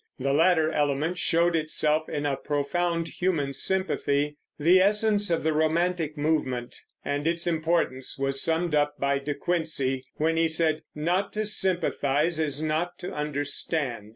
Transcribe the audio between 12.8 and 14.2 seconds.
to understand."